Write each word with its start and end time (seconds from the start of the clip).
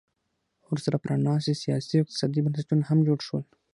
ورسره 0.71 0.97
پرانیستي 1.03 1.53
سیاسي 1.63 1.93
او 1.97 2.03
اقتصادي 2.03 2.39
بنسټونه 2.45 2.83
هم 2.89 2.99
جوړ 3.07 3.19
شول 3.27 3.43